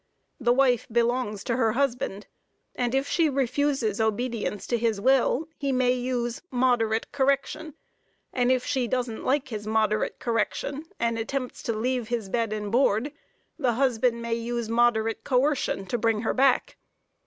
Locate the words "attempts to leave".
11.19-12.07